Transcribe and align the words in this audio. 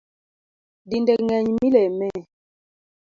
Dinde 0.89 1.13
ngeny 1.23 1.47
mileme 1.57 2.09